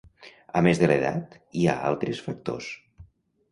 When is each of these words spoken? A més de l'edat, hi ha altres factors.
A 0.59 0.63
més 0.67 0.81
de 0.83 0.89
l'edat, 0.91 1.37
hi 1.61 1.67
ha 1.67 1.77
altres 1.93 2.25
factors. 2.31 2.73